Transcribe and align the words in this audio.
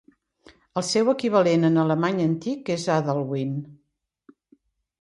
El 0.79 0.85
seu 0.91 1.11
equivalent 1.13 1.67
en 1.69 1.77
alemany 1.83 2.23
antic 2.25 2.73
és 2.79 2.89
Adalwin. 2.97 3.55